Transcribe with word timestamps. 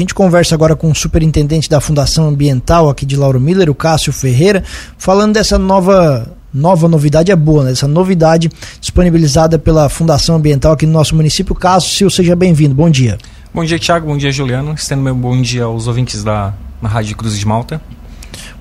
gente 0.00 0.14
conversa 0.14 0.54
agora 0.54 0.74
com 0.74 0.90
o 0.90 0.94
superintendente 0.94 1.68
da 1.68 1.80
Fundação 1.80 2.28
Ambiental 2.28 2.88
aqui 2.88 3.04
de 3.06 3.16
Lauro 3.16 3.40
Miller, 3.40 3.70
o 3.70 3.74
Cássio 3.74 4.12
Ferreira, 4.12 4.64
falando 4.98 5.34
dessa 5.34 5.58
nova 5.58 6.36
nova 6.52 6.88
novidade 6.88 7.30
é 7.30 7.36
boa, 7.36 7.62
né? 7.62 7.72
Essa 7.72 7.86
novidade 7.86 8.50
disponibilizada 8.80 9.58
pela 9.58 9.88
Fundação 9.88 10.34
Ambiental 10.36 10.72
aqui 10.72 10.84
no 10.84 10.92
nosso 10.92 11.14
município. 11.14 11.54
Cássio, 11.54 12.10
seja 12.10 12.34
bem-vindo. 12.34 12.74
Bom 12.74 12.90
dia. 12.90 13.18
Bom 13.54 13.64
dia, 13.64 13.78
Tiago. 13.78 14.06
Bom 14.06 14.16
dia, 14.16 14.32
Juliano. 14.32 14.74
Estendo 14.74 15.02
meu 15.02 15.14
bom 15.14 15.40
dia 15.40 15.64
aos 15.64 15.86
ouvintes 15.86 16.24
da 16.24 16.52
Rádio 16.82 17.16
Cruz 17.16 17.38
de 17.38 17.46
Malta. 17.46 17.80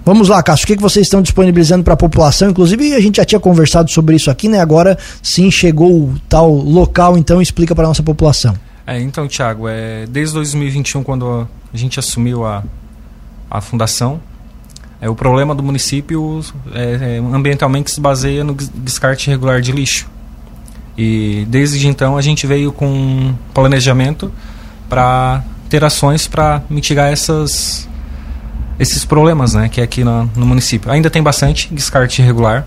Vamos 0.06 0.30
lá, 0.30 0.42
Cássio, 0.44 0.66
o 0.66 0.68
que, 0.68 0.76
que 0.76 0.82
vocês 0.82 1.06
estão 1.06 1.22
disponibilizando 1.22 1.84
para 1.84 1.94
a 1.94 1.98
população? 1.98 2.50
Inclusive, 2.50 2.94
a 2.94 3.00
gente 3.00 3.18
já 3.18 3.26
tinha 3.26 3.40
conversado 3.40 3.90
sobre 3.90 4.16
isso 4.16 4.30
aqui, 4.30 4.48
né? 4.48 4.60
Agora 4.60 4.98
sim 5.22 5.50
chegou 5.50 5.92
o 5.92 6.16
tal 6.28 6.52
local, 6.52 7.18
então 7.18 7.42
explica 7.42 7.74
para 7.74 7.86
a 7.86 7.88
nossa 7.88 8.04
população. 8.04 8.56
É, 8.90 9.00
então, 9.00 9.28
Tiago, 9.28 9.68
é, 9.68 10.08
desde 10.08 10.34
2021, 10.34 11.04
quando 11.04 11.48
a 11.72 11.78
gente 11.78 12.00
assumiu 12.00 12.44
a, 12.44 12.64
a 13.48 13.62
fundação, 13.62 14.20
é, 15.00 15.08
o 15.08 15.14
problema 15.14 15.54
do 15.54 15.62
município 15.62 16.44
é, 16.74 17.18
é, 17.18 17.18
ambientalmente 17.20 17.92
se 17.92 18.02
baseia 18.02 18.44
no 18.44 18.56
descarte 18.56 19.30
irregular 19.30 19.62
de 19.62 19.72
lixo. 19.72 20.10
E 20.98 21.46
desde 21.48 21.88
então 21.88 22.18
a 22.18 22.22
gente 22.24 22.48
veio 22.48 22.72
com 22.72 22.88
um 22.88 23.36
planejamento 23.54 24.32
para 24.90 25.44
ter 25.70 25.84
ações 25.84 26.28
para 26.28 26.64
mitigar 26.68 27.14
essas, 27.14 27.88
esses 28.80 29.06
problemas 29.06 29.54
né, 29.54 29.70
que 29.70 29.82
é 29.82 29.84
aqui 29.84 30.04
no, 30.04 30.26
no 30.36 30.48
município. 30.48 30.92
Ainda 30.92 31.12
tem 31.12 31.22
bastante 31.22 31.72
descarte 31.72 32.24
irregular, 32.24 32.66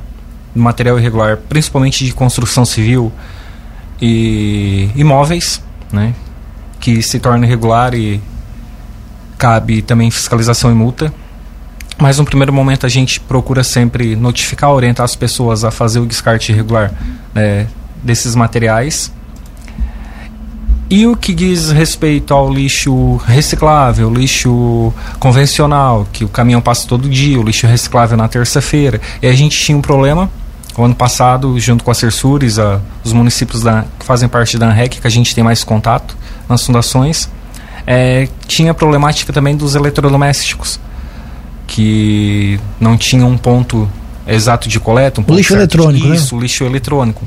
material 0.54 1.00
irregular, 1.00 1.38
principalmente 1.48 2.04
de 2.04 2.14
construção 2.14 2.64
civil 2.64 3.12
e 4.00 4.88
imóveis, 4.94 5.60
né, 5.92 6.14
que 6.80 7.02
se 7.02 7.20
torna 7.20 7.46
irregular 7.46 7.94
e 7.94 8.20
cabe 9.38 9.82
também 9.82 10.10
fiscalização 10.10 10.70
e 10.70 10.74
multa. 10.74 11.12
Mas 11.98 12.18
no 12.18 12.24
primeiro 12.24 12.52
momento 12.52 12.86
a 12.86 12.88
gente 12.88 13.20
procura 13.20 13.62
sempre 13.62 14.16
notificar, 14.16 14.70
orientar 14.70 15.04
as 15.04 15.14
pessoas 15.14 15.64
a 15.64 15.70
fazer 15.70 16.00
o 16.00 16.06
descarte 16.06 16.50
irregular 16.50 16.92
né, 17.34 17.66
desses 18.02 18.34
materiais. 18.34 19.12
E 20.90 21.06
o 21.06 21.16
que 21.16 21.32
diz 21.32 21.70
respeito 21.70 22.34
ao 22.34 22.52
lixo 22.52 23.16
reciclável, 23.16 24.12
lixo 24.12 24.92
convencional, 25.18 26.06
que 26.12 26.24
o 26.24 26.28
caminhão 26.28 26.60
passa 26.60 26.86
todo 26.86 27.08
dia, 27.08 27.40
o 27.40 27.42
lixo 27.42 27.66
reciclável 27.66 28.16
na 28.16 28.28
terça-feira. 28.28 29.00
E 29.22 29.26
a 29.26 29.32
gente 29.32 29.58
tinha 29.58 29.78
um 29.78 29.80
problema 29.80 30.28
o 30.76 30.84
ano 30.84 30.94
passado, 30.94 31.58
junto 31.60 31.84
com 31.84 31.90
a 31.90 31.94
Cersures, 31.94 32.58
a, 32.58 32.80
os 33.04 33.12
municípios 33.12 33.62
da, 33.62 33.84
que 33.98 34.06
fazem 34.06 34.28
parte 34.28 34.56
da 34.56 34.68
ANREC, 34.68 35.00
que 35.00 35.06
a 35.06 35.10
gente 35.10 35.34
tem 35.34 35.44
mais 35.44 35.62
contato 35.62 36.16
nas 36.48 36.64
fundações, 36.64 37.28
é, 37.86 38.28
tinha 38.46 38.70
a 38.70 38.74
problemática 38.74 39.32
também 39.32 39.56
dos 39.56 39.74
eletrodomésticos 39.74 40.80
que 41.66 42.60
não 42.78 42.96
tinha 42.96 43.24
um 43.24 43.36
ponto 43.36 43.88
exato 44.26 44.68
de 44.68 44.78
coleta. 44.78 45.20
Um 45.20 45.24
o 45.26 45.34
lixo 45.34 45.54
eletrônico, 45.54 46.06
né? 46.06 46.16
Isso, 46.16 46.36
né? 46.36 46.42
lixo 46.42 46.64
eletrônico. 46.64 47.24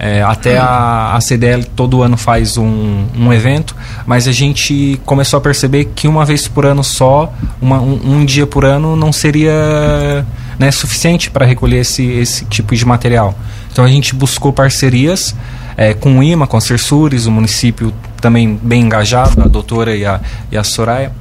É, 0.00 0.22
até 0.22 0.56
a, 0.56 1.14
a 1.16 1.20
CDL 1.20 1.64
todo 1.64 2.02
ano 2.02 2.16
faz 2.16 2.56
um, 2.56 3.06
um 3.16 3.32
evento, 3.32 3.74
mas 4.06 4.28
a 4.28 4.32
gente 4.32 5.00
começou 5.04 5.38
a 5.38 5.40
perceber 5.40 5.86
que 5.86 6.06
uma 6.06 6.24
vez 6.24 6.46
por 6.46 6.64
ano 6.64 6.84
só, 6.84 7.32
uma, 7.60 7.80
um, 7.80 8.18
um 8.18 8.24
dia 8.24 8.46
por 8.46 8.64
ano, 8.64 8.94
não 8.94 9.12
seria 9.12 10.24
né, 10.58 10.70
suficiente 10.70 11.30
para 11.30 11.46
recolher 11.46 11.78
esse, 11.78 12.04
esse 12.04 12.44
tipo 12.46 12.74
de 12.74 12.84
material. 12.84 13.38
Então 13.70 13.84
a 13.84 13.88
gente 13.88 14.14
buscou 14.14 14.52
parcerias 14.52 15.34
é, 15.76 15.94
com 15.94 16.18
o 16.18 16.22
IMA, 16.22 16.46
com 16.46 16.56
a 16.56 16.60
Cersures, 16.60 17.26
o 17.26 17.30
município 17.30 17.92
também 18.20 18.58
bem 18.60 18.82
engajado, 18.82 19.42
a 19.42 19.48
doutora 19.48 19.96
e 19.96 20.04
a, 20.04 20.20
e 20.50 20.56
a 20.56 20.64
Soraya 20.64 21.12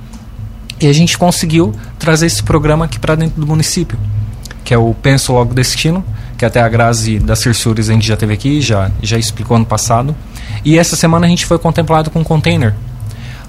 e 0.80 0.88
a 0.88 0.94
gente 0.94 1.18
conseguiu 1.18 1.74
trazer 1.98 2.28
esse 2.28 2.44
programa 2.44 2.86
aqui 2.86 3.00
para 3.00 3.16
dentro 3.16 3.42
do 3.42 3.48
município, 3.48 3.98
que 4.64 4.74
é 4.74 4.78
o 4.78 4.94
Penso 4.94 5.34
Logo 5.34 5.54
Destino, 5.54 6.06
que 6.38 6.46
até 6.46 6.62
a 6.62 6.70
Grazi 6.70 7.18
da 7.18 7.36
Cirsures 7.36 7.90
a 7.90 7.94
gente 7.94 8.08
já 8.08 8.16
teve 8.16 8.34
aqui, 8.34 8.62
já, 8.62 8.92
já 9.02 9.18
explicou 9.18 9.58
ano 9.58 9.66
passado. 9.66 10.16
E 10.64 10.78
essa 10.78 10.96
semana 10.96 11.26
a 11.26 11.30
gente 11.30 11.48
foi 11.48 11.58
contemplado 11.58 12.12
com 12.12 12.20
um 12.20 12.24
container 12.24 12.76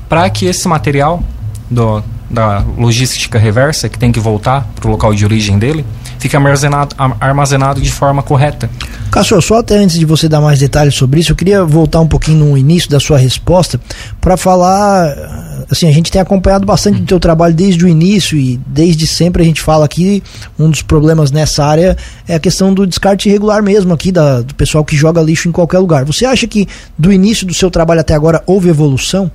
para 0.09 0.29
que 0.31 0.47
esse 0.47 0.67
material 0.67 1.23
do, 1.71 2.03
da 2.31 2.65
logística 2.77 3.39
reversa, 3.39 3.89
que 3.89 3.99
tem 3.99 4.13
que 4.13 4.21
voltar 4.21 4.69
para 4.75 4.87
o 4.87 4.91
local 4.91 5.15
de 5.15 5.25
origem 5.25 5.59
dele, 5.59 5.85
fique 6.19 6.37
armazenado, 6.37 6.95
armazenado 7.21 7.81
de 7.81 7.91
forma 7.91 8.23
correta. 8.23 8.69
Cássio, 9.11 9.41
só 9.41 9.59
até 9.59 9.77
antes 9.77 9.99
de 9.99 10.05
você 10.05 10.29
dar 10.29 10.41
mais 10.41 10.59
detalhes 10.59 10.95
sobre 10.95 11.21
isso, 11.21 11.33
eu 11.33 11.37
queria 11.37 11.65
voltar 11.65 12.01
um 12.01 12.07
pouquinho 12.07 12.45
no 12.45 12.59
início 12.59 12.91
da 12.91 13.01
sua 13.01 13.17
resposta 13.17 13.81
para 14.21 14.37
falar, 14.37 15.65
assim, 15.71 15.89
a 15.89 15.93
gente 15.93 16.13
tem 16.13 16.21
acompanhado 16.21 16.67
bastante 16.67 17.01
o 17.01 17.07
teu 17.07 17.19
trabalho 17.19 17.55
desde 17.55 17.85
o 17.85 17.89
início 17.89 18.37
e 18.37 18.59
desde 18.67 19.07
sempre 19.07 19.43
a 19.43 19.45
gente 19.45 19.63
fala 19.63 19.87
aqui, 19.87 20.23
um 20.59 20.69
dos 20.69 20.83
problemas 20.83 21.31
nessa 21.31 21.65
área 21.65 21.97
é 22.27 22.35
a 22.35 22.41
questão 22.41 22.75
do 22.75 22.87
descarte 22.87 23.29
irregular 23.29 23.63
mesmo 23.63 23.95
aqui, 23.95 24.13
da, 24.13 24.43
do 24.43 24.55
pessoal 24.55 24.85
que 24.85 24.97
joga 24.97 25.23
lixo 25.23 25.49
em 25.49 25.53
qualquer 25.53 25.79
lugar. 25.79 26.05
Você 26.05 26.27
acha 26.27 26.47
que 26.47 26.69
do 26.99 27.11
início 27.11 27.47
do 27.47 27.55
seu 27.55 27.71
trabalho 27.71 28.01
até 28.01 28.15
agora 28.15 28.43
houve 28.47 28.69
evolução? 28.69 29.31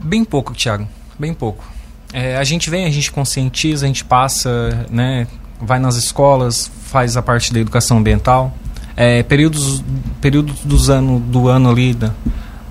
Bem 0.00 0.24
pouco, 0.24 0.52
Thiago, 0.52 0.88
bem 1.18 1.32
pouco. 1.32 1.75
É, 2.16 2.34
a 2.38 2.44
gente 2.44 2.70
vem, 2.70 2.86
a 2.86 2.90
gente 2.90 3.12
conscientiza, 3.12 3.84
a 3.84 3.88
gente 3.88 4.02
passa, 4.02 4.86
né, 4.88 5.26
vai 5.60 5.78
nas 5.78 5.96
escolas, 5.96 6.70
faz 6.86 7.14
a 7.14 7.20
parte 7.20 7.52
da 7.52 7.60
educação 7.60 7.98
ambiental. 7.98 8.54
É, 8.96 9.22
períodos 9.22 9.84
períodos 10.18 10.60
dos 10.64 10.88
ano, 10.88 11.20
do 11.20 11.46
ano 11.46 11.68
ali, 11.68 11.92
da, 11.92 12.10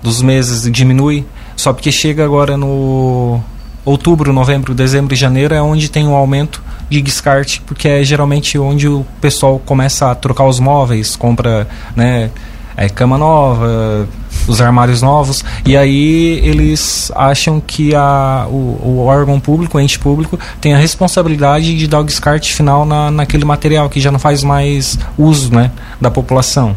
dos 0.02 0.20
meses, 0.20 0.68
diminui. 0.68 1.24
Só 1.54 1.72
porque 1.72 1.92
chega 1.92 2.24
agora 2.24 2.56
no 2.56 3.40
outubro, 3.84 4.32
novembro, 4.32 4.74
dezembro 4.74 5.14
e 5.14 5.16
janeiro 5.16 5.54
é 5.54 5.62
onde 5.62 5.88
tem 5.88 6.08
um 6.08 6.16
aumento 6.16 6.60
de 6.90 7.00
descarte, 7.00 7.60
porque 7.60 7.86
é 7.86 8.02
geralmente 8.02 8.58
onde 8.58 8.88
o 8.88 9.06
pessoal 9.20 9.60
começa 9.60 10.10
a 10.10 10.14
trocar 10.16 10.42
os 10.42 10.58
móveis, 10.58 11.14
compra 11.14 11.68
né, 11.94 12.32
é, 12.76 12.88
cama 12.88 13.16
nova, 13.16 14.08
os 14.46 14.60
armários 14.60 15.02
novos, 15.02 15.44
e 15.64 15.76
aí 15.76 16.40
eles 16.42 17.10
acham 17.14 17.60
que 17.60 17.94
a, 17.94 18.46
o, 18.48 18.80
o, 18.82 19.04
órgão 19.06 19.40
público, 19.40 19.78
o 19.78 19.80
ente 19.80 19.98
público, 19.98 20.38
tem 20.60 20.74
a 20.74 20.78
responsabilidade 20.78 21.76
de 21.76 21.86
dar 21.86 22.00
o 22.00 22.04
descarte 22.04 22.54
final 22.54 22.84
na, 22.84 23.10
naquele 23.10 23.44
material 23.44 23.88
que 23.88 24.00
já 24.00 24.10
não 24.10 24.18
faz 24.18 24.42
mais 24.42 24.98
uso 25.18 25.54
né, 25.54 25.70
da 26.00 26.10
população. 26.10 26.76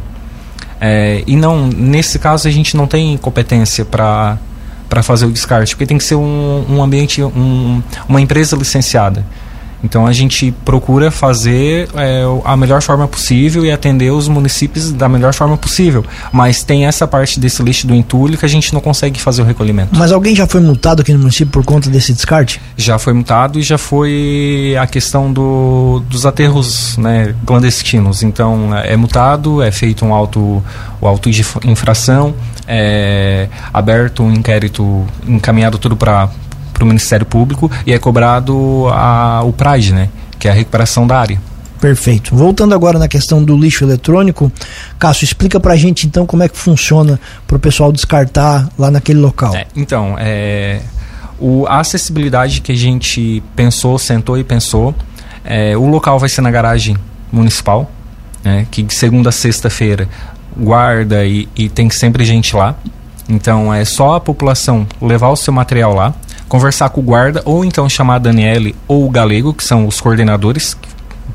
É, 0.81 1.23
e 1.27 1.35
não, 1.35 1.67
nesse 1.67 2.17
caso 2.19 2.47
a 2.47 2.51
gente 2.51 2.77
não 2.77 2.87
tem 2.87 3.17
competência 3.17 3.83
para 3.83 4.37
para 4.89 5.03
fazer 5.03 5.27
o 5.27 5.31
descarte, 5.31 5.75
porque 5.75 5.85
tem 5.85 5.99
que 5.99 6.03
ser 6.03 6.15
um, 6.15 6.65
um 6.67 6.81
ambiente, 6.81 7.21
um, 7.21 7.81
uma 8.07 8.19
empresa 8.19 8.57
licenciada. 8.57 9.23
Então 9.83 10.05
a 10.05 10.11
gente 10.11 10.51
procura 10.65 11.09
fazer 11.11 11.89
é, 11.95 12.23
a 12.43 12.57
melhor 12.57 12.81
forma 12.81 13.07
possível 13.07 13.65
e 13.65 13.71
atender 13.71 14.11
os 14.11 14.27
municípios 14.27 14.91
da 14.91 15.07
melhor 15.07 15.33
forma 15.33 15.57
possível. 15.57 16.05
Mas 16.31 16.63
tem 16.63 16.85
essa 16.85 17.07
parte 17.07 17.39
desse 17.39 17.63
lixo 17.63 17.87
do 17.87 17.95
entulho 17.95 18.37
que 18.37 18.45
a 18.45 18.49
gente 18.49 18.73
não 18.73 18.81
consegue 18.81 19.19
fazer 19.19 19.41
o 19.41 19.45
recolhimento. 19.45 19.97
Mas 19.97 20.11
alguém 20.11 20.35
já 20.35 20.45
foi 20.45 20.61
multado 20.61 21.01
aqui 21.01 21.13
no 21.13 21.19
município 21.19 21.51
por 21.51 21.63
conta 21.63 21.89
desse 21.89 22.13
descarte? 22.13 22.61
Já 22.75 22.99
foi 22.99 23.13
multado 23.13 23.59
e 23.59 23.61
já 23.61 23.77
foi 23.77 24.75
a 24.79 24.85
questão 24.85 25.31
do, 25.31 26.03
dos 26.09 26.25
aterros 26.25 26.97
né, 26.97 27.33
clandestinos. 27.45 28.23
Então 28.23 28.75
é 28.75 28.95
multado, 28.97 29.61
é 29.61 29.71
feito 29.71 30.05
um 30.05 30.13
auto, 30.13 30.63
o 30.99 31.07
auto 31.07 31.31
de 31.31 31.45
infração, 31.65 32.33
é 32.67 33.47
aberto 33.73 34.23
um 34.23 34.33
inquérito 34.33 35.05
encaminhado 35.27 35.77
tudo 35.77 35.95
para 35.95 36.29
para 36.79 36.85
o 36.85 36.87
Ministério 36.87 37.25
Público 37.25 37.69
e 37.85 37.91
é 37.91 37.99
cobrado 37.99 38.87
a, 38.89 39.43
o 39.43 39.51
PRAD, 39.51 39.93
né? 39.93 40.09
Que 40.39 40.47
é 40.47 40.51
a 40.51 40.53
recuperação 40.53 41.05
da 41.05 41.19
área. 41.19 41.39
Perfeito. 41.79 42.35
Voltando 42.35 42.73
agora 42.73 42.97
na 42.97 43.07
questão 43.07 43.43
do 43.43 43.55
lixo 43.57 43.83
eletrônico, 43.83 44.51
Cássio, 44.97 45.25
explica 45.25 45.59
para 45.59 45.73
a 45.73 45.77
gente 45.77 46.07
então 46.07 46.25
como 46.25 46.43
é 46.43 46.49
que 46.49 46.57
funciona 46.57 47.19
para 47.45 47.57
o 47.57 47.59
pessoal 47.59 47.91
descartar 47.91 48.69
lá 48.77 48.89
naquele 48.89 49.19
local. 49.19 49.55
É, 49.55 49.65
então, 49.75 50.15
é, 50.17 50.81
o, 51.37 51.65
a 51.67 51.79
acessibilidade 51.79 52.61
que 52.61 52.71
a 52.71 52.75
gente 52.75 53.43
pensou, 53.55 53.97
sentou 53.97 54.37
e 54.37 54.43
pensou, 54.43 54.93
é, 55.43 55.75
o 55.77 55.87
local 55.87 56.19
vai 56.19 56.27
ser 56.27 56.41
na 56.41 56.51
garagem 56.51 56.97
municipal, 57.31 57.89
né, 58.43 58.67
que 58.71 58.83
de 58.83 58.93
segunda 58.93 59.29
a 59.29 59.31
sexta-feira 59.31 60.07
guarda 60.57 61.25
e, 61.25 61.47
e 61.55 61.69
tem 61.69 61.89
sempre 61.89 62.25
gente 62.25 62.55
lá. 62.55 62.75
Então 63.29 63.73
é 63.73 63.85
só 63.85 64.15
a 64.15 64.19
população 64.19 64.85
levar 65.01 65.29
o 65.29 65.35
seu 65.35 65.53
material 65.53 65.93
lá 65.93 66.13
conversar 66.49 66.89
com 66.89 66.99
o 66.99 67.03
guarda, 67.03 67.41
ou 67.45 67.63
então 67.63 67.87
chamar 67.87 68.15
a 68.15 68.19
Daniele 68.19 68.75
ou 68.87 69.05
o 69.05 69.09
Galego, 69.09 69.53
que 69.53 69.63
são 69.63 69.87
os 69.87 70.01
coordenadores, 70.01 70.73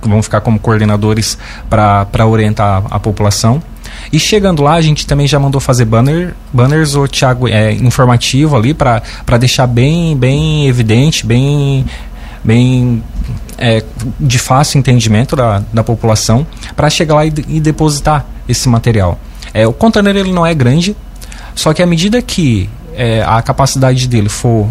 que 0.03 0.09
vão 0.09 0.23
ficar 0.23 0.41
como 0.41 0.59
coordenadores 0.59 1.39
para 1.71 2.27
orientar 2.27 2.83
a, 2.91 2.99
população. 2.99 3.63
E 4.13 4.19
chegando 4.19 4.63
lá, 4.63 4.75
a 4.75 4.81
gente 4.83 5.07
também 5.07 5.27
já 5.27 5.39
mandou 5.39 5.61
fazer 5.61 5.85
banner, 5.85 6.35
banners, 6.53 6.97
o 6.97 7.07
Thiago, 7.07 7.49
é, 7.49 7.73
informativo 7.73 8.57
ali, 8.57 8.75
para 8.75 9.01
deixar 9.39 9.69
bem, 9.69 10.17
bem 10.17 10.67
evidente, 10.67 11.25
bem, 11.25 11.87
bem 12.43 13.03
é, 13.57 13.83
de 14.19 14.39
fácil 14.39 14.79
entendimento 14.79 15.37
da, 15.37 15.63
da 15.73 15.85
população, 15.85 16.47
para 16.75 16.91
chegar 16.91 17.15
lá 17.15 17.25
e, 17.25 17.33
e, 17.49 17.61
depositar 17.61 18.27
esse 18.49 18.69
material. 18.69 19.19
É, 19.55 19.67
o 19.67 19.73
container 19.73 20.17
ele 20.17 20.33
não 20.33 20.45
é 20.45 20.53
grande, 20.55 20.97
só 21.55 21.73
que 21.73 21.83
à 21.83 21.87
medida 21.87 22.21
que 22.21 22.69
é, 22.97 23.23
a 23.23 23.41
capacidade 23.43 24.09
dele 24.09 24.29
for 24.29 24.69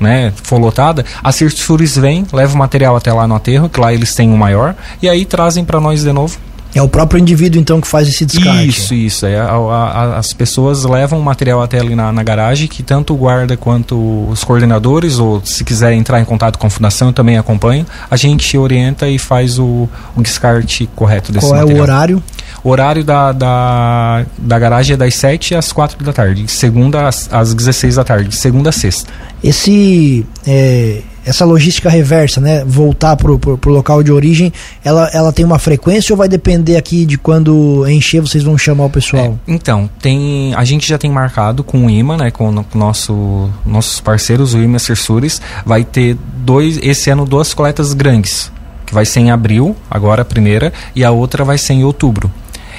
né, 0.00 0.32
for 0.42 0.58
lotada, 0.58 1.04
a 1.22 1.32
Cirtures 1.32 1.96
vem, 1.96 2.26
leva 2.32 2.54
o 2.54 2.58
material 2.58 2.96
até 2.96 3.12
lá 3.12 3.26
no 3.26 3.34
aterro, 3.34 3.68
que 3.68 3.80
lá 3.80 3.92
eles 3.92 4.14
têm 4.14 4.32
o 4.32 4.36
maior, 4.36 4.74
e 5.00 5.08
aí 5.08 5.24
trazem 5.24 5.64
para 5.64 5.80
nós 5.80 6.02
de 6.02 6.12
novo 6.12 6.38
é 6.78 6.82
o 6.82 6.88
próprio 6.88 7.18
indivíduo, 7.18 7.60
então, 7.60 7.80
que 7.80 7.88
faz 7.88 8.06
esse 8.06 8.26
descarte. 8.26 8.68
Isso, 8.68 8.94
isso. 8.94 9.26
É, 9.26 9.38
a, 9.38 9.54
a, 9.54 10.18
as 10.18 10.32
pessoas 10.32 10.84
levam 10.84 11.18
o 11.18 11.22
material 11.22 11.62
até 11.62 11.80
ali 11.80 11.94
na, 11.94 12.12
na, 12.12 12.22
garagem, 12.22 12.68
que 12.68 12.82
tanto 12.82 13.14
o 13.14 13.16
guarda 13.16 13.56
quanto 13.56 14.28
os 14.28 14.44
coordenadores, 14.44 15.18
ou 15.18 15.40
se 15.44 15.64
quiser 15.64 15.94
entrar 15.94 16.20
em 16.20 16.24
contato 16.24 16.58
com 16.58 16.66
a 16.66 16.70
fundação, 16.70 17.12
também 17.12 17.38
acompanham. 17.38 17.86
A 18.10 18.16
gente 18.16 18.58
orienta 18.58 19.08
e 19.08 19.18
faz 19.18 19.58
o, 19.58 19.88
o 20.14 20.22
descarte 20.22 20.88
correto 20.94 21.32
desse 21.32 21.46
Qual 21.46 21.54
material. 21.54 21.76
Qual 21.76 21.76
é 21.76 21.80
o 21.80 21.82
horário? 21.82 22.22
O 22.66 22.68
horário 22.70 23.04
da, 23.04 23.30
da, 23.30 24.26
da 24.36 24.58
garagem 24.58 24.94
é 24.94 24.96
das 24.96 25.14
7 25.14 25.54
às 25.54 25.70
4 25.70 26.04
da 26.04 26.12
tarde, 26.12 26.48
segunda 26.48 27.06
às, 27.06 27.32
às 27.32 27.54
16 27.54 27.94
da 27.94 28.02
tarde, 28.02 28.34
segunda 28.34 28.70
a 28.70 28.72
sexta. 28.72 29.08
Esse... 29.42 30.26
É 30.44 31.00
essa 31.24 31.44
logística 31.44 31.90
reversa, 31.90 32.40
né? 32.40 32.64
Voltar 32.64 33.16
pro, 33.16 33.36
pro, 33.36 33.58
pro, 33.58 33.72
local 33.72 34.00
de 34.00 34.12
origem, 34.12 34.52
ela, 34.84 35.10
ela 35.12 35.32
tem 35.32 35.44
uma 35.44 35.58
frequência 35.58 36.12
ou 36.12 36.16
vai 36.16 36.28
depender 36.28 36.76
aqui 36.76 37.04
de 37.04 37.18
quando 37.18 37.84
encher 37.88 38.20
vocês 38.20 38.44
vão 38.44 38.56
chamar 38.56 38.84
o 38.84 38.90
pessoal? 38.90 39.36
É, 39.44 39.52
então, 39.52 39.90
tem 40.00 40.54
a 40.54 40.62
gente 40.62 40.88
já 40.88 40.96
tem 40.96 41.10
marcado 41.10 41.64
com 41.64 41.86
o 41.86 41.90
IMA, 41.90 42.16
né? 42.16 42.30
Com 42.30 42.50
o 42.50 42.64
nosso, 42.74 43.50
nossos 43.64 44.00
parceiros, 44.00 44.54
o 44.54 44.58
IMA 44.58 44.78
Cersures, 44.78 45.42
vai 45.64 45.82
ter 45.82 46.16
dois, 46.36 46.78
esse 46.80 47.10
ano 47.10 47.24
duas 47.24 47.52
coletas 47.52 47.92
grandes, 47.92 48.52
que 48.86 48.94
vai 48.94 49.04
ser 49.04 49.18
em 49.18 49.32
abril, 49.32 49.74
agora 49.90 50.22
a 50.22 50.24
primeira, 50.24 50.72
e 50.94 51.04
a 51.04 51.10
outra 51.10 51.44
vai 51.44 51.58
ser 51.58 51.72
em 51.72 51.82
outubro. 51.82 52.30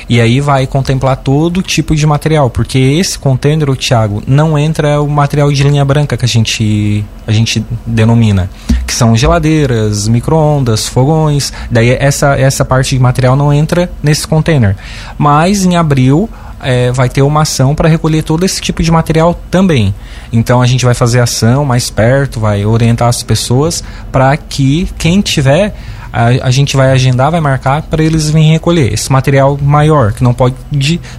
E 0.10 0.22
aí 0.22 0.40
vai 0.40 0.66
contemplar 0.66 1.18
todo 1.18 1.62
tipo 1.62 1.96
de 1.96 2.06
material, 2.06 2.50
porque 2.50 2.78
esse 2.78 3.20
container, 3.20 3.70
o 3.70 3.76
Thiago, 3.76 4.24
não 4.26 4.58
entra 4.58 5.02
o 5.02 5.10
material 5.10 5.52
de 5.52 5.64
linha 5.64 5.84
branca 5.84 6.16
que 6.16 6.24
a 6.24 6.28
gente, 6.28 7.04
a 7.26 7.32
gente 7.32 7.66
denomina, 7.86 8.50
que 8.86 8.94
são 8.94 9.18
geladeiras, 9.18 10.08
micro-ondas, 10.08 10.88
fogões. 10.88 11.52
Daí 11.70 11.90
essa, 11.90 12.36
essa 12.36 12.64
parte 12.64 12.96
de 12.96 13.02
material 13.02 13.36
não 13.36 13.52
entra 13.52 13.92
nesse 14.02 14.26
container. 14.26 14.78
Mas 15.18 15.66
em 15.66 15.76
abril 15.76 16.30
é, 16.62 16.92
vai 16.92 17.10
ter 17.10 17.22
uma 17.22 17.42
ação 17.42 17.76
para 17.76 17.88
recolher 17.88 18.24
todo 18.24 18.44
esse 18.46 18.62
tipo 18.62 18.82
de 18.82 18.92
material 18.92 19.40
também. 19.50 19.94
Então 20.32 20.62
a 20.62 20.66
gente 20.66 20.86
vai 20.86 20.94
fazer 20.94 21.20
ação 21.20 21.66
mais 21.66 21.90
perto, 21.90 22.40
vai 22.40 22.66
orientar 22.66 23.08
as 23.08 23.24
pessoas 23.24 23.84
para 24.12 24.36
que 24.38 24.88
quem 24.98 25.22
tiver 25.22 25.74
a, 26.12 26.48
a 26.48 26.52
gente 26.52 26.76
vai 26.76 26.92
agendar, 26.92 27.32
vai 27.32 27.40
marcar 27.40 27.84
para 27.84 28.04
eles 28.04 28.30
virem 28.30 28.52
recolher 28.52 28.94
esse 28.94 29.12
material 29.12 29.58
maior, 29.62 30.14
que 30.14 30.24
não 30.24 30.34
pode 30.34 30.56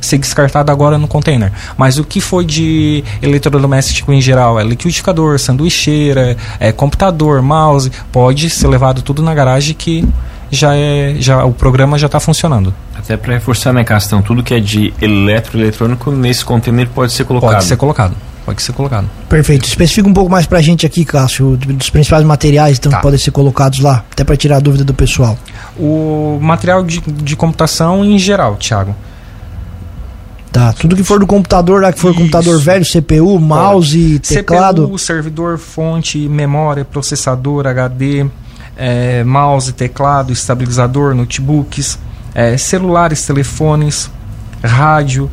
ser 0.01 0.19
descartado 0.19 0.73
agora 0.73 0.99
no 0.99 1.07
container. 1.07 1.53
Mas 1.77 1.99
o 1.99 2.05
que 2.05 2.21
foi 2.21 2.45
de 2.45 3.05
eletrodoméstico 3.23 4.13
em 4.13 4.21
geral, 4.21 4.59
é 4.59 4.65
liquidificador, 4.65 5.39
sanduicheira, 5.39 6.37
é 6.59 6.73
computador, 6.73 7.43
mouse, 7.43 7.93
pode 8.11 8.51
ser 8.51 8.67
levado 8.67 9.03
tudo 9.03 9.23
na 9.23 9.35
garagem 9.35 9.75
que 9.75 10.07
já 10.51 10.75
é 10.75 11.17
já 11.19 11.45
o 11.45 11.53
programa 11.53 11.99
já 11.99 12.07
está 12.07 12.21
funcionando. 12.21 12.73
Até 12.97 13.17
para 13.17 13.35
reforçar 13.35 13.73
né, 13.73 13.85
Castão, 13.85 14.23
tudo 14.23 14.43
que 14.43 14.55
é 14.55 14.61
de 14.61 14.93
eletroeletrônico 15.01 16.11
nesse 16.11 16.45
container 16.45 16.89
pode 16.89 17.13
ser 17.13 17.25
colocado. 17.25 17.53
Pode 17.53 17.65
ser 17.65 17.77
colocado 17.77 18.15
pode 18.49 18.63
ser 18.63 18.73
colocado. 18.73 19.11
Perfeito. 19.29 19.67
Especifica 19.67 20.09
um 20.09 20.15
pouco 20.15 20.31
mais 20.31 20.47
pra 20.47 20.63
gente 20.63 20.87
aqui, 20.87 21.05
Cássio, 21.05 21.55
dos 21.57 21.91
principais 21.91 22.25
materiais 22.25 22.79
então, 22.79 22.91
tá. 22.91 22.97
que 22.97 23.03
podem 23.03 23.19
ser 23.19 23.31
colocados 23.31 23.81
lá, 23.81 24.05
até 24.11 24.25
para 24.25 24.37
tirar 24.39 24.57
a 24.57 24.61
dúvida 24.61 24.85
do 24.85 24.95
pessoal. 24.95 25.39
O 25.79 26.39
material 26.41 26.83
de, 26.83 27.01
de 27.01 27.37
computação 27.37 28.03
em 28.03 28.19
geral, 28.19 28.57
Thiago. 28.57 28.97
Tá, 30.51 30.73
tudo 30.73 30.97
que 30.97 31.05
for 31.05 31.21
do 31.21 31.27
computador, 31.27 31.83
lá 31.83 31.93
que 31.93 32.01
for 32.01 32.11
Isso. 32.11 32.21
computador 32.21 32.59
velho, 32.59 32.85
CPU, 32.87 33.39
mouse, 33.39 34.15
Pode. 34.15 34.21
teclado. 34.21 34.87
CPU, 34.87 34.99
servidor, 34.99 35.59
fonte, 35.59 36.27
memória, 36.27 36.87
processador, 36.87 37.67
HD, 37.67 38.27
é, 38.79 39.25
mouse, 39.25 39.73
teclado, 39.73 40.33
estabilizador, 40.33 41.15
notebooks, 41.15 41.99
é, 42.35 42.57
celulares, 42.57 43.27
telefones, 43.27 44.11
rádio. 44.63 45.31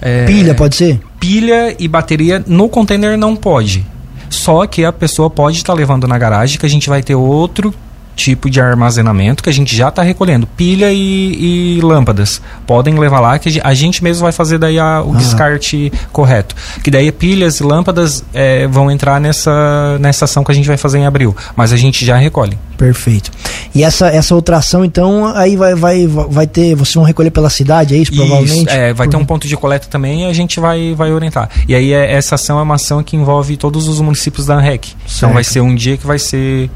É, 0.00 0.24
Pilha 0.24 0.54
pode 0.54 0.74
ser? 0.76 1.00
pilha 1.20 1.76
e 1.78 1.86
bateria 1.86 2.42
no 2.46 2.68
container 2.68 3.16
não 3.16 3.36
pode. 3.36 3.86
Só 4.30 4.66
que 4.66 4.84
a 4.84 4.92
pessoa 4.92 5.28
pode 5.28 5.58
estar 5.58 5.74
tá 5.74 5.78
levando 5.78 6.08
na 6.08 6.16
garagem 6.16 6.58
que 6.58 6.64
a 6.64 6.68
gente 6.68 6.88
vai 6.88 7.02
ter 7.02 7.14
outro 7.14 7.74
tipo 8.20 8.50
de 8.50 8.60
armazenamento 8.60 9.42
que 9.42 9.48
a 9.48 9.52
gente 9.52 9.74
já 9.74 9.88
está 9.88 10.02
recolhendo. 10.02 10.46
Pilha 10.46 10.92
e, 10.92 11.78
e, 11.78 11.80
lâmpadas. 11.80 12.40
Podem 12.66 12.98
levar 12.98 13.20
lá 13.20 13.38
que 13.38 13.60
a 13.62 13.74
gente 13.74 14.04
mesmo 14.04 14.22
vai 14.22 14.32
fazer 14.32 14.58
daí 14.58 14.78
a, 14.78 15.02
o 15.02 15.12
ah. 15.14 15.16
descarte 15.16 15.90
correto. 16.12 16.54
Que 16.84 16.90
daí 16.90 17.10
pilhas 17.10 17.60
e 17.60 17.62
lâmpadas 17.62 18.22
é, 18.34 18.66
vão 18.66 18.90
entrar 18.90 19.20
nessa, 19.20 19.98
nessa 19.98 20.26
ação 20.26 20.44
que 20.44 20.52
a 20.52 20.54
gente 20.54 20.68
vai 20.68 20.76
fazer 20.76 20.98
em 20.98 21.06
abril. 21.06 21.34
Mas 21.56 21.72
a 21.72 21.76
gente 21.76 22.04
já 22.04 22.16
recolhe. 22.16 22.58
Perfeito. 22.76 23.30
E 23.74 23.82
essa, 23.82 24.08
essa 24.08 24.34
outra 24.34 24.58
ação, 24.58 24.84
então, 24.84 25.26
aí 25.34 25.56
vai, 25.56 25.74
vai, 25.74 26.06
vai 26.06 26.46
ter. 26.46 26.74
Vocês 26.74 26.94
vão 26.94 27.04
recolher 27.04 27.30
pela 27.30 27.50
cidade, 27.50 27.94
é 27.94 27.98
isso, 27.98 28.12
provavelmente? 28.12 28.68
Isso, 28.68 28.70
é, 28.70 28.92
vai 28.92 29.08
ter 29.08 29.16
um 29.16 29.24
ponto 29.24 29.46
de 29.46 29.56
coleta 29.56 29.86
também 29.88 30.22
e 30.22 30.26
a 30.26 30.32
gente 30.32 30.60
vai, 30.60 30.94
vai 30.94 31.12
orientar. 31.12 31.48
E 31.68 31.74
aí 31.74 31.92
é, 31.92 32.12
essa 32.12 32.34
ação 32.34 32.58
é 32.58 32.62
uma 32.62 32.74
ação 32.74 33.02
que 33.02 33.16
envolve 33.16 33.56
todos 33.56 33.88
os 33.88 34.00
municípios 34.00 34.46
da 34.46 34.54
ANREC. 34.54 34.94
Então 35.16 35.32
vai 35.32 35.44
ser 35.44 35.60
um 35.60 35.74
dia 35.74 35.96
que 35.96 36.06
vai 36.06 36.18
ser 36.18 36.70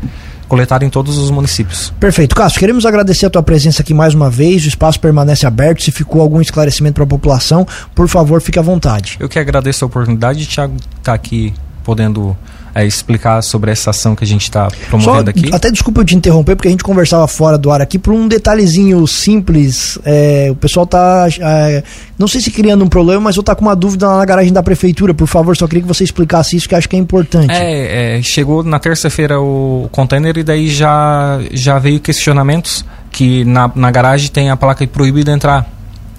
coletado 0.49 0.85
em 0.85 0.91
todos 0.91 1.19
os 1.19 1.31
municípios. 1.31 1.93
Perfeito. 1.99 2.35
Cássio, 2.35 2.59
queremos 2.59 2.87
agradecer 2.87 3.27
a 3.27 3.31
tua 3.31 3.43
presença 3.43 3.83
aqui 3.83 3.95
mais 3.95 4.15
uma 4.15 4.31
vez. 4.31 4.65
O 4.65 4.69
espaço 4.69 5.01
permanece 5.01 5.47
aberto. 5.47 5.83
Se 5.83 5.91
ficou 5.91 6.21
algum 6.21 6.41
esclarecimento 6.41 6.95
para 6.95 7.05
a 7.05 7.07
população, 7.07 7.67
por 7.95 8.09
favor, 8.09 8.41
fique 8.41 8.59
à 8.59 8.63
vontade. 8.63 9.17
Eu 9.21 9.29
que 9.29 9.39
agradeço 9.39 9.85
a 9.85 9.87
oportunidade 9.87 10.41
de 10.41 10.49
estar 10.49 10.71
tá 11.03 11.15
aqui 11.15 11.53
podendo 11.83 12.37
é, 12.75 12.85
explicar 12.85 13.41
sobre 13.43 13.71
essa 13.71 13.91
ação 13.91 14.17
que 14.17 14.25
a 14.25 14.27
gente 14.27 14.43
está 14.43 14.69
promovendo 14.89 15.25
Só, 15.25 15.31
aqui. 15.31 15.55
Até 15.55 15.71
desculpa 15.71 16.01
eu 16.01 16.05
te 16.05 16.17
interromper, 16.17 16.57
porque 16.57 16.69
a 16.69 16.71
gente 16.71 16.83
conversava 16.83 17.29
fora 17.29 17.57
do 17.57 17.71
ar 17.71 17.81
aqui 17.81 17.99
por 17.99 18.13
um 18.13 18.27
detalhezinho 18.27 19.07
simples. 19.07 19.99
É, 20.05 20.49
o 20.51 20.57
pessoal 20.57 20.87
tá. 20.87 21.29
É, 21.41 21.85
não 22.19 22.27
sei 22.27 22.41
se 22.41 22.51
criando 22.51 22.85
um 22.85 22.89
problema, 22.89 23.21
mas 23.21 23.37
eu 23.37 23.43
tá 23.43 23.55
com 23.55 23.63
uma 23.63 23.77
dúvida 23.77 24.09
lá 24.09 24.19
na 24.19 24.25
garagem 24.25 24.53
da 24.53 24.63
prefeitura. 24.63 25.15
Por 25.15 25.29
favor, 25.29 25.57
só 25.57 25.69
queria 25.69 25.83
que 25.83 25.89
você 25.89 26.03
explicasse 26.03 26.57
isso, 26.57 26.69
que 26.69 26.75
acho 26.75 26.89
que 26.89 26.97
é 26.97 26.99
importante. 26.99 27.53
É, 27.53 28.17
é 28.19 28.23
chegou 28.23 28.65
na 28.65 28.81
terça-feira 28.81 29.41
o 29.41 29.89
container 29.93 30.37
e 30.37 30.43
daí 30.43 30.69
já, 30.69 31.41
já 31.53 31.79
veio 31.79 32.01
questionamentos 32.01 32.85
que 33.13 33.45
na, 33.45 33.71
na 33.75 33.91
garagem 33.93 34.29
tem 34.31 34.51
a 34.51 34.57
placa 34.57 34.85
proibida 34.89 35.31
entrar. 35.31 35.71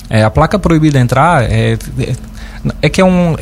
É, 0.09 0.23
a 0.23 0.29
placa 0.29 0.57
proibida 0.57 0.99
entrar 0.99 1.43
é, 1.51 1.73
é, 1.99 2.15
é 2.83 2.89
que 2.89 3.01
é 3.01 3.05
um 3.05 3.35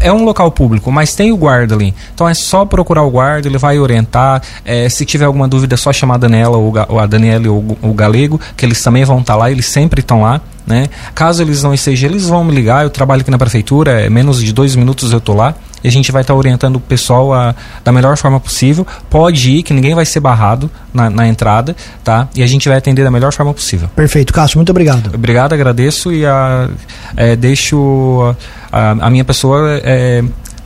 é 0.00 0.12
um 0.12 0.24
local 0.24 0.50
público, 0.50 0.90
mas 0.90 1.14
tem 1.14 1.32
o 1.32 1.36
guarda 1.36 1.74
ali. 1.74 1.94
Então 2.14 2.28
é 2.28 2.34
só 2.34 2.64
procurar 2.64 3.02
o 3.02 3.10
guarda, 3.10 3.48
ele 3.48 3.58
vai 3.58 3.78
orientar. 3.78 4.42
É, 4.64 4.88
se 4.88 5.04
tiver 5.04 5.24
alguma 5.24 5.48
dúvida, 5.48 5.74
é 5.74 5.76
só 5.76 5.92
chamar 5.92 6.14
a 6.14 6.18
Daniela 6.18 6.56
ou, 6.56 6.72
ou 6.88 6.98
a 6.98 7.06
Daniela 7.06 7.48
ou 7.50 7.78
o 7.82 7.92
Galego, 7.92 8.40
que 8.56 8.64
eles 8.64 8.82
também 8.82 9.04
vão 9.04 9.20
estar 9.20 9.34
tá 9.34 9.38
lá, 9.38 9.50
eles 9.50 9.66
sempre 9.66 10.00
estão 10.00 10.22
lá. 10.22 10.40
Né? 10.66 10.86
Caso 11.14 11.42
eles 11.42 11.62
não 11.62 11.72
estejam, 11.72 12.10
eles 12.10 12.26
vão 12.28 12.44
me 12.44 12.54
ligar. 12.54 12.84
Eu 12.84 12.90
trabalho 12.90 13.22
aqui 13.22 13.30
na 13.30 13.38
prefeitura, 13.38 14.02
é 14.02 14.10
menos 14.10 14.42
de 14.42 14.52
dois 14.52 14.76
minutos 14.76 15.12
eu 15.12 15.20
tô 15.20 15.32
lá. 15.32 15.54
E 15.82 15.88
a 15.88 15.90
gente 15.90 16.10
vai 16.10 16.22
estar 16.22 16.34
tá 16.34 16.38
orientando 16.38 16.76
o 16.76 16.80
pessoal 16.80 17.32
a, 17.32 17.54
da 17.84 17.92
melhor 17.92 18.16
forma 18.16 18.40
possível. 18.40 18.86
Pode 19.08 19.50
ir, 19.50 19.62
que 19.62 19.72
ninguém 19.72 19.94
vai 19.94 20.04
ser 20.04 20.20
barrado 20.20 20.70
na, 20.92 21.08
na 21.08 21.28
entrada, 21.28 21.76
tá? 22.02 22.28
E 22.34 22.42
a 22.42 22.46
gente 22.46 22.68
vai 22.68 22.78
atender 22.78 23.04
da 23.04 23.10
melhor 23.10 23.32
forma 23.32 23.54
possível. 23.54 23.88
Perfeito, 23.94 24.32
Cássio, 24.32 24.58
muito 24.58 24.70
obrigado. 24.70 25.14
Obrigado, 25.14 25.52
agradeço 25.52 26.12
e 26.12 26.26
a, 26.26 26.68
é, 27.16 27.36
deixo 27.36 28.34
a, 28.72 28.90
a, 28.90 29.10
minha 29.10 29.24
pessoa 29.24 29.80
é, 29.84 30.24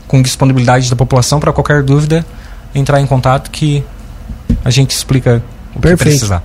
com 0.08 0.22
disponibilidade 0.22 0.88
da 0.88 0.96
população 0.96 1.40
para 1.40 1.52
qualquer 1.52 1.82
dúvida 1.82 2.24
entrar 2.74 3.00
em 3.00 3.06
contato 3.06 3.50
que 3.50 3.84
a 4.64 4.70
gente 4.70 4.92
explica 4.92 5.42
o 5.74 5.80
Perfeito. 5.80 5.98
que 5.98 6.04
precisar. 6.04 6.40